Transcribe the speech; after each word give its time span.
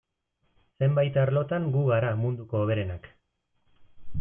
Zenbait 0.85 1.19
arlotan 1.25 1.69
gu 1.77 1.85
gara 1.91 2.11
munduko 2.23 2.63
hoberenak. 2.65 3.09